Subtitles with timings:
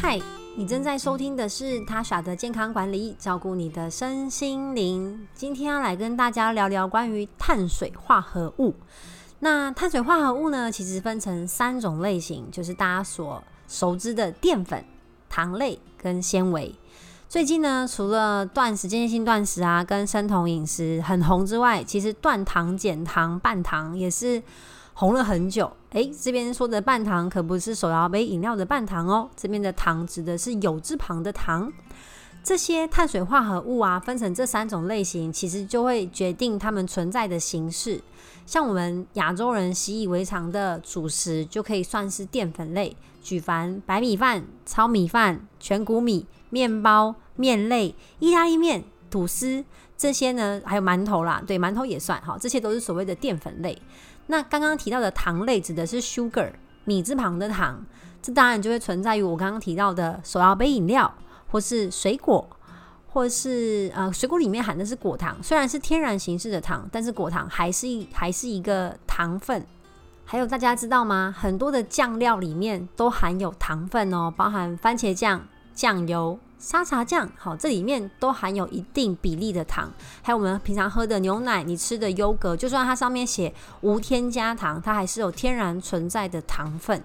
[0.00, 0.16] 嗨，
[0.54, 5.26] 你正在收听的是塔莎的健康管理，照顾你的身心灵。
[5.34, 8.72] 今天要来跟大家聊聊关于碳水化合物。
[9.40, 14.84] 那碳水化合物呢，其实分成三种类型，就是大家所熟知的淀粉、
[15.28, 16.72] 糖类跟纤维。
[17.28, 24.42] 最近呢，除了断食、间歇性断食啊，跟生酮饮食很红之外，其实断糖、减糖、半糖也是
[24.94, 25.70] 红了很久。
[25.90, 31.70] 诶，这边说的半糖可不是手摇杯饮料的半糖哦，这边的糖指的是有字旁的糖。
[32.48, 38.00] 这些碳水化合物啊，分成这三种类型，其实就会决定它们存在的形式。
[38.46, 49.62] 像我们亚洲人习以为常的主食，就可以算是淀粉类，举凡白米饭、糙米饭、全谷米、面包、面类、意大利面、吐司
[49.94, 53.76] 这些呢，还有馒头啦，对，馒头也算哈，这些都是所谓的淀粉类。
[54.28, 56.52] 那刚刚提到的糖类，指的是 sugar，
[56.86, 57.84] 米字旁的糖，
[58.22, 61.12] 这当然就会存在于我刚刚提到的手摇杯饮料。
[61.50, 62.48] 或是水果，
[63.08, 69.66] 或是呃，水果里面含的是果糖，虽然是天然形式的糖，但是果糖还是一还是一个糖分。
[70.24, 71.34] 还有大家知道吗？
[71.36, 79.90] 很多的酱料里面都含有糖分哦，包含番茄酱、酱油、沙茶酱，好，这里面都含有一定比例的糖。
[80.20, 87.02] 还有我们平常喝的牛奶，你吃的优格，就算它上面写无添加糖，它还是有天然存在的糖分。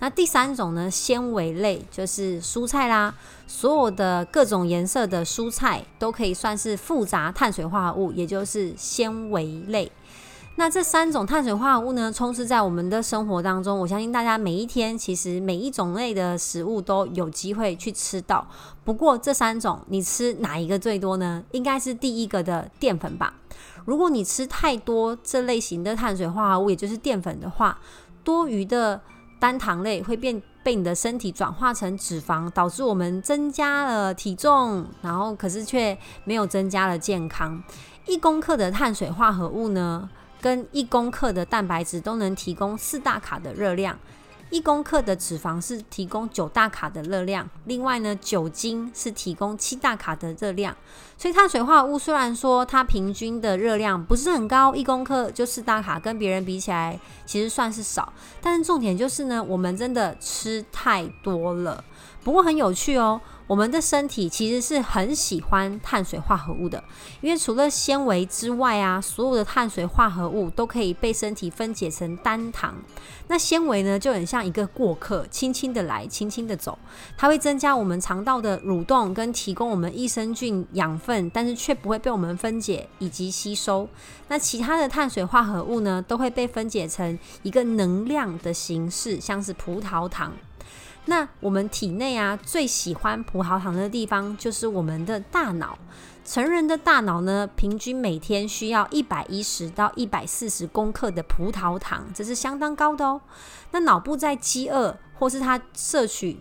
[0.00, 3.12] 那第三种呢，纤维类就是蔬菜啦，
[3.48, 9.90] 所有的各种颜色的蔬菜都可以算是复杂碳水化合物，也就是纤维类。
[10.54, 18.46] 那这三种碳水化合物呢，充斥在我们的生活当中，我相信大家每一天其实每一种类的食物都有机会去吃到。
[18.84, 21.42] 不过这三种你吃哪一个最多呢？
[21.50, 23.34] 应该是第一个的淀粉吧。
[23.84, 27.80] 如果你吃太多这类型的碳水化合物，也就是淀粉的话，
[28.22, 29.00] 多余的。
[29.38, 37.62] 单糖类会变被你的身体转化成脂肪，导致我们增加了体重，然后可是却没有增加了健康。
[38.06, 40.08] 一公克的碳水化合物呢，
[40.40, 43.98] 跟一公克的蛋白质都能提供四大卡的热量。
[44.50, 50.74] 一公克的脂肪是提供九大卡的热量，另外呢，酒精是提供七大卡的热量。
[51.16, 58.12] 所以碳水化合物虽然说它平均的热量不是很高，一公克就四大卡，跟别人比起来其实算是少。
[58.40, 61.84] 但是重点就是呢，我们真的吃太多了。
[62.22, 63.20] 不过很有趣哦。
[63.46, 66.84] 我们的身体其实是很喜欢碳水化合物的，
[67.22, 72.74] 因为除了纤维之外啊，所有的碳水化合物都可以被身体分解成单糖。
[73.28, 76.78] 那纤维呢，就很像一个过客，轻轻的来，轻轻的走。
[77.16, 83.88] 它会增加我们肠道的蠕动，跟提供我们益生菌、养分，但是却不会被我们分解以及吸收。
[84.28, 90.34] 那其他的碳水化合物呢，都会被分解成一个能量的形式，像是葡萄糖。
[91.08, 95.78] 那我们体内啊，最喜欢葡萄糖的地方就是我们的大脑。
[96.22, 103.22] 成人的大脑呢，平均每天需要一百一十到一百四十公克的葡萄糖，这是相当高的哦。
[103.70, 106.36] 那脑部在饥饿或是它摄取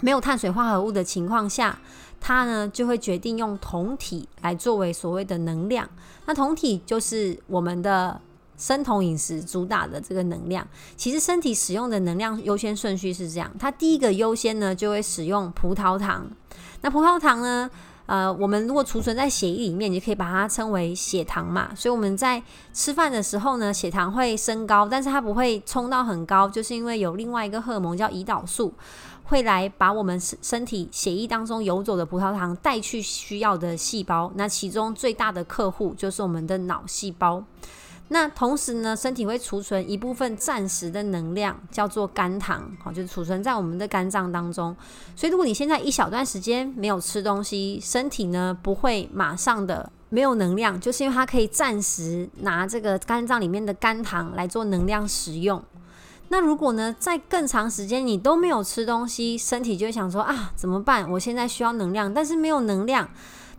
[0.00, 1.80] 没有碳水化合物的情况下，
[2.20, 5.88] 它呢就会决定用酮体来作为所谓的能量。
[6.26, 8.20] 那酮体就是我们的。
[8.60, 10.64] 生酮饮食主打的这个能量，
[10.96, 16.30] 其实身体使用的能量优先顺序是这样：它第一个优先呢，就会使用葡萄糖。
[16.82, 17.70] 那葡萄糖呢，
[18.04, 21.70] 呃，我们如果储存在血液里面，你就可以把它称为血糖嘛。
[21.74, 22.42] 所以我们在
[22.74, 28.74] 吃饭的时候呢，血糖会升高，但是它不会冲到很高，就是因为有另外一个荷尔蒙叫胰岛素，
[29.24, 34.30] 会来把我们身体血液当中游走的葡萄糖带去需要的细胞。
[34.34, 37.42] 那其中最大的客户就是我们的脑细胞。
[38.12, 44.76] 那同时呢，身体会储存一部分暂时的能量，叫做肝糖，好，就是储存在我们的肝脏当中。
[45.14, 55.62] 所以，如果你现在一小段时间没有吃东西，身体呢不会马上的没有能量，就是因为它可以暂时拿这个肝脏里面的肝糖来做能量使用。
[56.30, 61.08] 那如果呢，在更长时间你都没有吃东西，身体就会想说啊，怎么办？
[61.12, 63.08] 我现在需要能量，但是没有能量。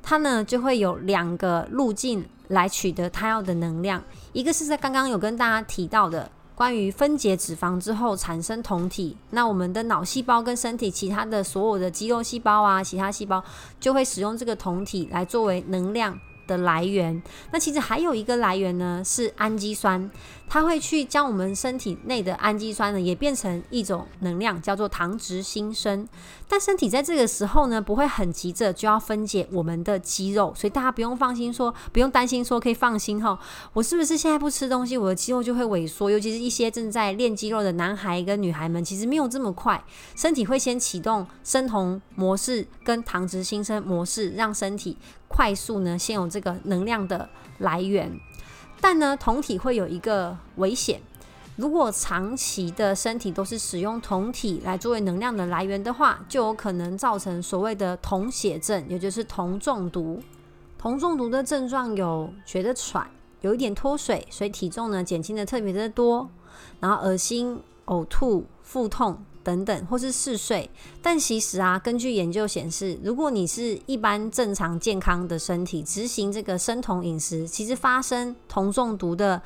[0.04, 4.01] 它呢就会有两个路径来取得它要的能量，
[4.31, 13.44] 一个是在刚刚有跟大家提到的关于分解脂肪之后产生酮体，那我们的脑细胞跟身体其他的所有的肌肉细胞啊，其他细胞
[13.80, 16.18] 就会使用这个酮体来作为能量
[16.51, 17.21] 的来源。
[17.51, 20.09] 那其实还有一个来源呢，是氨基酸。
[20.53, 26.06] 它会去将我们身体内的氨基酸呢，也变成一种能量，叫做糖质新生。
[26.45, 33.39] 但身体在这个时候呢，不会很急着就要分解我们的肌肉，所以大家不用放心说，不用担心说，可以放心哈。
[33.71, 36.12] 我是不是现在不吃东西，我的肌肉就会萎缩？
[36.12, 39.81] 尤其是一些正在练肌肉的男孩跟女孩们，其实没有这么快，
[40.18, 44.97] 身体会先启动生酮模式跟糖质新生模式，让身体
[45.31, 47.30] 快速呢，先有这个能量的
[47.60, 48.12] 来源。
[48.81, 51.00] 但呢，酮体会有一个危险，
[51.56, 60.22] 如果长期的身体都是使用酮体来作为能量的来源的话，就有可能造成所谓的酮血症，也就是酮中毒。
[60.78, 63.10] 酮中毒的症状有觉得喘，
[63.42, 66.30] 有一点脱水，所以体重呢减轻的特别的多，
[66.80, 69.24] 然后恶心、呕吐、腹痛。
[69.44, 70.70] 等等，或是嗜睡，
[71.02, 79.42] 但其实啊，根据研究显示，如果你是一般正常健康的身体，执行这个生酮饮食，其实发生酮中毒的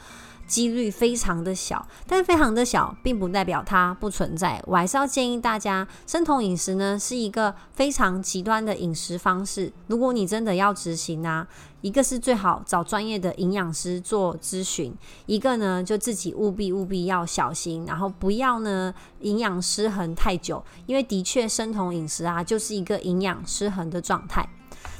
[0.48, 4.62] 几率非常的小，但非常的小，并不代表它不存在。
[4.68, 9.72] 我还是要建议大家，生酮饮食呢是一个非常极端的饮食方式。
[9.88, 11.48] 如果你真的要执行啊，
[11.86, 14.92] 一个是最好找专业的营养师做咨询，
[15.28, 24.50] 一个呢就自己务必务必要小心，然后不要呢营养失衡太久，因为的确生酮饮食啊就是一个营养失衡的状态。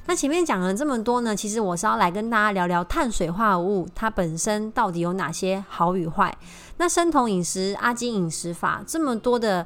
[0.06, 6.38] 那前面讲了这么多呢，其实我是要来跟大家聊聊碳水化合物它本身到底有哪些好与坏。
[6.78, 9.66] 那生酮饮食、阿金饮食法这么多的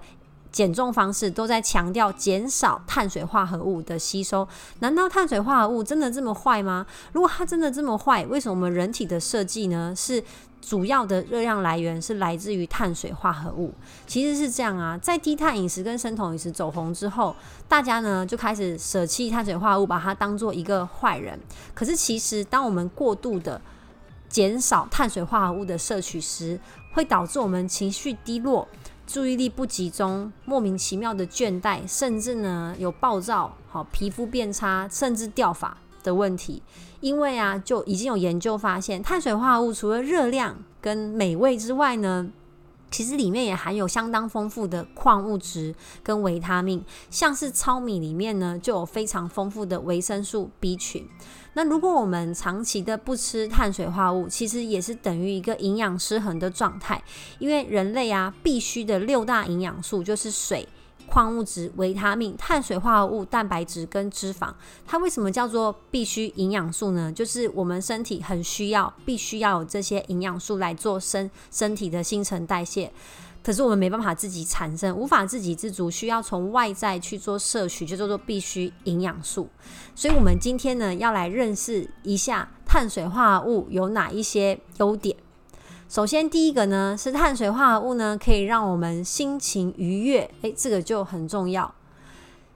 [0.52, 4.48] 减重方式都在强调减少碳水化合物的吸收，
[4.80, 6.86] 难道碳水化合物真的这么坏吗？
[7.14, 9.94] 如果它真的这么坏，为什么我们人体的设计呢？
[9.96, 10.24] 是
[10.62, 13.74] 主要的热量来源是来自于碳水化合物，
[14.06, 14.98] 其实是这样啊。
[14.98, 17.34] 在低碳饮食跟生酮饮食走红之后，
[17.68, 21.40] 大家呢就开始舍弃碳水化合物，把它当做一个坏人。
[21.74, 23.60] 可是其实，当我们过度的
[24.28, 26.60] 减少碳水化合物的摄取时，
[26.92, 28.68] 会导致我们情绪低落、
[29.12, 35.76] 注意力不集中、莫名其妙的倦怠，甚至呢有暴躁、好皮肤变差，甚至掉发。
[36.02, 36.64] 的问题，
[37.02, 42.32] 因为啊，就已经有研究发现，碳水化合物除了热量跟美味之外呢，
[42.92, 51.08] 其实里面也含有相当丰富的矿物质跟维他命，像是糙米里面呢就有非常丰富的维生素 B 群。
[51.54, 57.04] 那如果我们长期的不吃碳水化合物，其实也是等于一个营养失衡的状态，
[57.40, 60.68] 因为人类啊必须的六大营养素就是水。
[61.10, 64.54] 矿物质、维他命、碳水化合物、蛋白质跟脂肪，
[64.86, 67.12] 它为什么叫做必须营养素呢？
[67.12, 72.92] 就是我们身体很需要，必须要有这些营养素来做身身体的新陈代谢。
[73.42, 79.48] 可是我们没办法自己产生，无法自给自足，需要从外在去做摄取，就叫做必须营养素。
[79.96, 85.16] 所以，我们今天呢，要来认识一下碳水化合物有哪一些优点。
[85.90, 91.74] 首先，第一个呢是碳水化合物呢，可以让我们心情愉悦，诶，这个就很重要。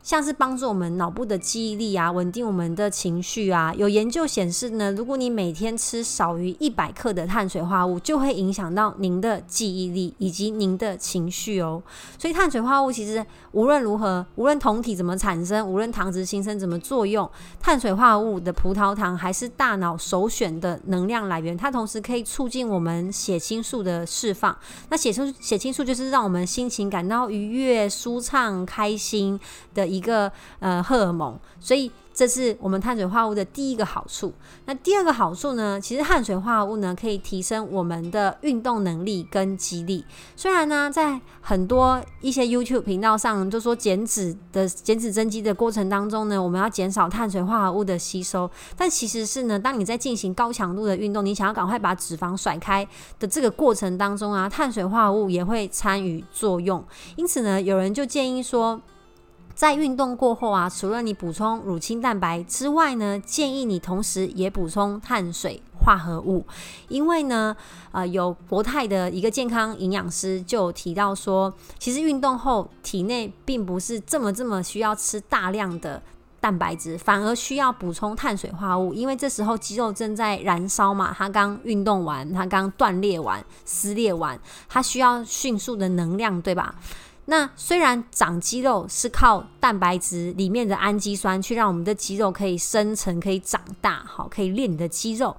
[0.03, 3.73] 像是帮助我们脑部的记忆力啊，稳定我们的情绪啊。
[3.73, 11.81] 有研究显示呢，如果你每天吃少于一百克的碳水化合物，就会影响到您的记忆力以及您的情绪哦。
[12.19, 17.29] 所以碳水化合物其实无论如何，无论酮体怎么产生，无论糖质新生怎么作用，
[17.61, 21.55] 碳水化合物的葡萄糖还是大脑首选的能量来源。
[21.55, 24.53] 它同时可以促进我们血清素的释放。
[24.89, 29.39] 那血清血清素就是让我们心情感到愉悦、舒畅、开心
[29.73, 29.92] 的。
[29.93, 34.31] 一个呃荷尔蒙，所以这是我们碳水化合物的第一个好处。
[34.65, 35.79] 那第二个好处呢？
[35.81, 40.05] 其实碳水化合物呢可以提升我们的运动能力跟肌力。
[40.35, 52.87] 虽然呢，在很多一些 YouTube 频道上就说减脂的减脂增肌的过程当中呢，我们要减少碳水化合物的吸收，但其实是呢，当你在进行高强度的运动，你想要赶快把脂肪甩开
[53.19, 56.85] 的这个过程当中啊，碳水化合物也会参与作用。
[57.15, 58.79] 因此呢，有人就建议说。
[59.55, 66.45] 在运动过后啊，除了你补充乳清蛋白之外呢，建议你同时也补充碳水化合物，
[66.87, 67.55] 因为呢，
[67.91, 76.01] 呃，有国泰的一个健康营养师就提到说，其实运动后体内并不是这么这么需要吃大量的
[76.41, 86.73] 蛋白质，反而需要补充碳水化合物，因为这时候肌肉正在燃烧嘛，它刚运动完，它刚断裂完、撕裂完，它需要迅速的能量，对吧？
[87.25, 95.35] 那虽然长肌肉是靠蛋白质里面的氨基酸去让我们的肌肉可以生成、可以长大，好，可以练你的肌肉，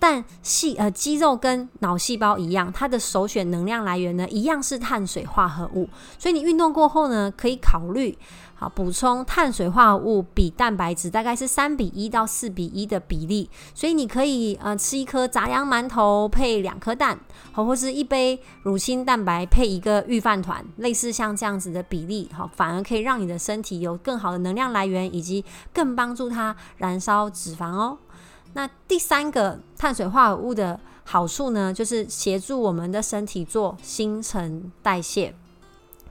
[0.00, 5.88] 但细呃肌肉跟脑细胞一样，它的首选能量来源呢，一样是碳水化合物。
[6.18, 8.18] 所以你运动过后呢，可以考虑。
[8.54, 17.18] 好，补充碳水化合物比蛋白质大概是三比一到四比一的比例，所以你可以呃吃一颗杂粮馒头配两颗蛋，
[17.52, 25.42] 好，或是一杯乳清蛋白配一个御饭团，类似像这样子的比例，好，反而可以让你的身体有更好的能量来源，以及
[25.72, 27.96] 更帮助它燃烧脂肪哦。
[28.54, 35.34] 那第三个碳水化合物的好处呢，就是协助我们的身体做新陈代谢，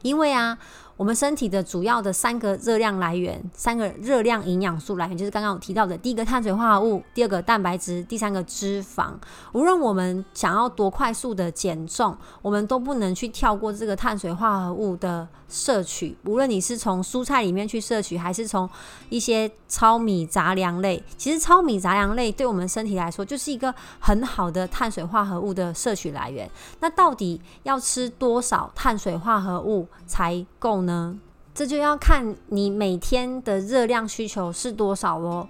[0.02, 0.58] 因为啊。
[1.00, 9.14] 我们身体的主要的三个热量来源，三个热量营养素来源，就是刚刚我提到的第一个碳水化合物，第二个蛋白质，第三个脂肪。
[9.54, 16.18] 无论我们想要多快速的减重，我们都不能去跳过这个碳水化合物的摄取。
[16.26, 18.70] 无论你是从蔬菜里面去摄取，还是从
[19.08, 26.52] 一些糙米杂粮类，其实糙米杂粮类对我们身体来说就是一个很好的碳水化合物的摄取来源。
[26.82, 30.89] 那到底要吃多少碳水化合物才够呢？
[30.90, 31.20] 呢，
[31.54, 35.48] 这就要看你每天的热量需求是多少喽。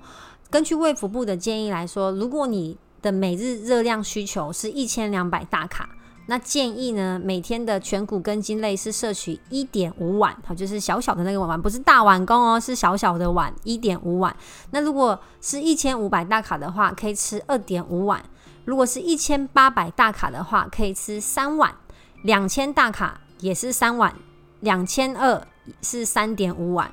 [0.49, 5.87] 根据卫福部的建议来说，如果你的每日热量需求是一千两百大卡，
[6.25, 14.35] 那建议呢，每天的全谷根茎类是摄取一点五碗，好，就是小小的那个碗，不是大碗公哦，是小小的碗，一点五碗。
[14.71, 18.19] 那如果是一千五百大卡的话，可以吃二点五碗；
[18.65, 21.71] 如果是一千八百大卡的话，可以吃三碗；
[22.23, 24.13] 两千大卡也是三碗。
[24.61, 25.47] 两千二
[25.81, 26.91] 是三点五万，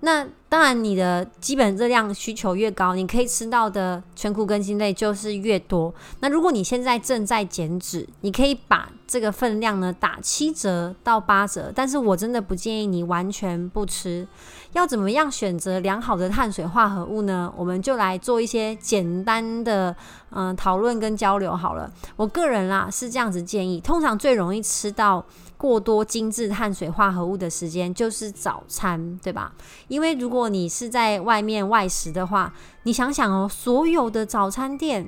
[0.00, 5.94] 那当然你的基本热量需求越高，你可以吃到的全谷根茎类就是越多。
[6.18, 14.26] 那如果你现在正在减脂，你可以把这个分量呢打七折到八折，但是我真的不建议你完全不吃。
[14.72, 17.52] 要怎么样选择良好的碳水化合物呢？
[17.56, 19.94] 我们就来做一些简单的
[20.30, 21.88] 嗯讨论跟交流好了。
[22.16, 25.24] 我个人啦是这样子建议，通常最容易吃到
[25.56, 29.52] 过多精致碳水化合物的时间就是早餐，对吧？
[29.88, 32.50] 因为如果如果你是在外面外食的话，
[32.84, 35.06] 你想想哦，所有的早餐店。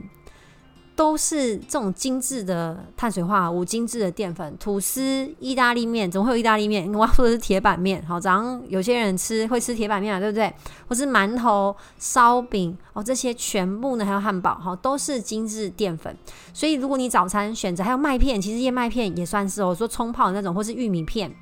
[0.95, 6.95] 都是这种精致的碳水化合物、精致的淀粉，吐司、意大利面，怎么会有意大利面？
[6.95, 8.05] 我要说的是铁板面。
[8.07, 10.53] 好，早上有些人吃会吃铁板面啊，对不对？
[10.87, 16.15] 或是馒头、烧饼哦，这些全部呢，还有汉堡，哈，都是精致淀粉。
[16.53, 21.35] 所以，如果你早餐选择还有麦片，其实燕麦片也算是哦，说冲泡的那种，或是玉米片，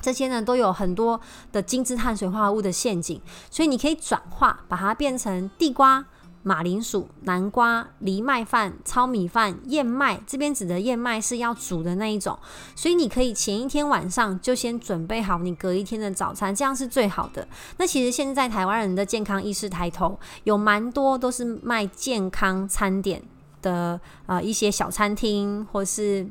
[0.00, 1.20] 这些呢都有很多
[1.52, 3.20] 的精致碳水化合物的陷阱。
[3.50, 6.04] 所以，你可以转化，把它变成地瓜。
[6.42, 12.38] 马铃薯、南瓜、藜麦饭、糙米饭、燕麦，这边指的燕麦是要煮的那一种，
[12.76, 17.48] 所以你可以前一天晚上就先准备好你隔一天的早餐，这样是最好的。
[17.78, 23.20] 那其实现在台湾人的健康意识抬头，有蛮多都是卖健康餐点
[23.60, 26.24] 的呃一些小餐厅或是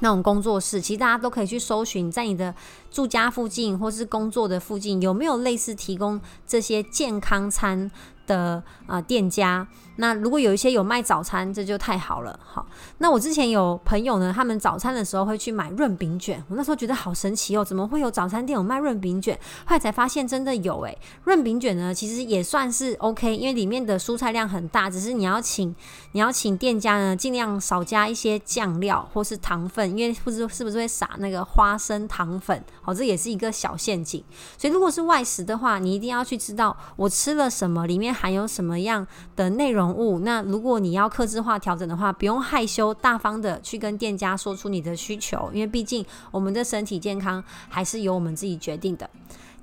[0.00, 2.54] 那种工作室，其实大家都可以去搜寻，在你的
[2.90, 7.90] 住家附近或是工作的附近有没有类似提供这些健康餐
[8.26, 9.66] 的啊、店家，
[9.96, 12.38] 那如果有一些有卖早餐，这就太好了。
[12.44, 12.66] 好，
[12.98, 19.34] 那我之前有朋友呢，他们早餐的时候会去买润饼卷，我那时候觉得好神奇哦，怎么会有早餐店有卖润饼卷？
[19.64, 25.74] 后来才发现真的有诶，润饼卷呢，其实也算是 OK，因为里面的蔬菜量很大，只是你要请
[26.12, 34.22] 你要请店家呢尽量少加一些酱料或是糖分，因为不知是不是会撒那个花生糖粉，好，这也是一个小陷阱。
[34.56, 39.06] 所以如果是外食的话，你一定要去知道我吃了什么，里面含有什么样
[39.36, 40.20] 的内容物？
[40.20, 49.08] 那如果你要克制化调整的话，不用害羞，大方的去跟店家说出你的需求，因为毕竟我们的身体健康还是由我们自己决定的。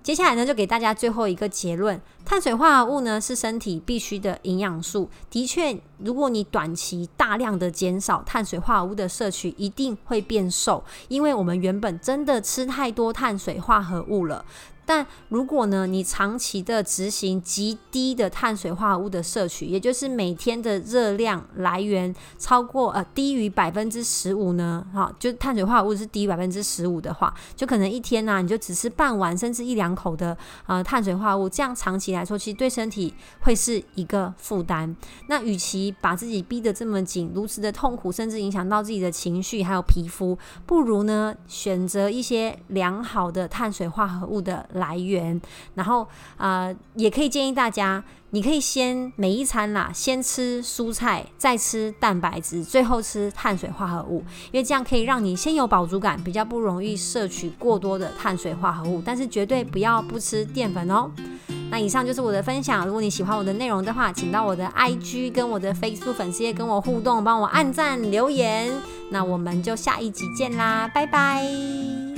[0.06, 5.10] 接下来呢，就给大家最后一个结论：碳水化合物呢是身体必须的营养素。
[5.32, 14.46] 的确，如果你短期大量的减少碳水化合物的摄取，一定会变瘦，因为我们原本真的吃太多碳水化合物了。
[14.86, 30.38] 但如果呢，你长期的执行极低的碳水化合物的摄取，也就是每天的热量来源超过呃低于百分之十五呢，哈，就碳水化合物是低于百分之十五的话，就可能一天呢、你就只吃半碗甚至一两口的
[30.68, 34.96] 呃碳水化合物，这样长期来说，其实对身体会是一个负担。
[35.27, 45.39] 那与其把自己逼得这么紧，如此的痛苦，甚至影响到自己的情绪还有皮肤，不如呢选择一些良好的碳水化合物的来源，
[45.74, 54.20] 然后啊、也可以建议大家，你可以先每一餐啦，先吃蔬菜，再吃蛋白质，最后吃碳水化合物，
[54.51, 61.12] 因为这样可以让你先有饱足感，比较不容易摄取过多的碳水化合物，但是绝对不要不吃淀粉哦。
[61.72, 62.86] 那以上就是我的分享。
[62.86, 68.72] 如果你喜欢我的内容的话，请到我的 IG 跟我的 Facebook 粉丝页跟我互动，帮我按赞留言。
[69.10, 72.15] 那我们就下一集见啦，拜拜。